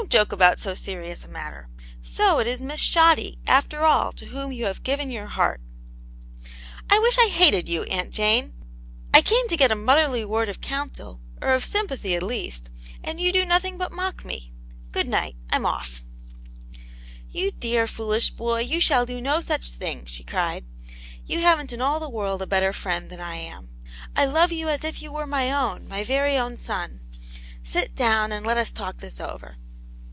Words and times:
''Don't 0.00 0.08
joke 0.18 0.32
about 0.32 0.58
so 0.58 0.72
serious 0.74 1.24
a 1.24 1.28
matter. 1.28 1.68
So, 2.02 2.38
it 2.40 2.46
is 2.46 2.60
Miss 2.60 2.80
Shoddy, 2.80 3.38
after 3.46 3.80
all, 3.82 4.12
to 4.14 4.26
whom 4.26 4.50
you 4.50 4.64
have 4.64 4.82
given 4.82 5.10
your 5.10 5.26
heart!"" 5.26 5.60
I 6.90 6.98
wish 6.98 7.18
I 7.18 7.26
hated 7.28 7.68
you, 7.68 7.82
Aunt 7.84 8.10
Jane 8.10 8.54
I 9.12 9.18
I 9.18 9.20
c^xcv^ 9.20 9.50
V.^ 9.50 9.56
^^ 9.68 9.70
a 9.70 9.74
motherly 9.74 10.24
word 10.24 10.48
of 10.48 10.62
counsel, 10.62 11.20
or 11.42 11.50
oi! 11.52 11.58
s7rcv^^>JK^ 11.60 11.60
^X^'^^'* 11.60 11.60
6 11.60 11.70
Aunt 11.70 11.94
Jane's 12.00 12.32
Hero, 12.32 12.94
and 13.04 13.20
you 13.20 13.30
do 13.32 13.44
nothing 13.44 13.76
but 13.76 13.92
mock 13.92 14.24
me. 14.24 14.52
Good 14.90 15.06
night; 15.06 15.36
I'm 15.50 15.64
off/' 15.64 16.02
"You 17.30 17.50
dear, 17.52 17.86
foolish 17.86 18.30
boy, 18.30 18.60
you 18.60 18.80
shall 18.80 19.04
do 19.06 19.20
no 19.20 19.42
such 19.42 19.70
thing!" 19.70 20.06
she 20.06 20.24
cried." 20.24 20.64
You 21.26 21.40
hav'n't 21.40 21.74
in 21.74 21.82
all 21.82 22.00
the 22.00 22.10
world 22.10 22.40
a 22.40 22.46
better 22.46 22.72
friend 22.72 23.10
than 23.10 23.20
I 23.20 23.36
am. 23.36 23.68
I 24.16 24.24
love 24.24 24.50
you 24.50 24.68
as 24.70 24.82
if 24.82 25.02
you 25.02 25.12
were 25.12 25.26
my 25.26 25.52
own, 25.52 25.86
my 25.86 26.02
very 26.04 26.38
own 26.38 26.56
son. 26.56 27.00
Sit 27.62 27.94
down 27.94 28.32
and 28.32 28.46
let 28.46 28.56
us 28.56 28.72
talk 28.72 28.96
this 28.98 29.20
over." 29.20 29.56